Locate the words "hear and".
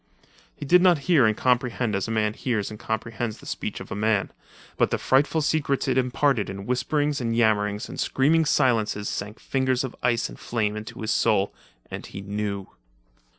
1.05-1.37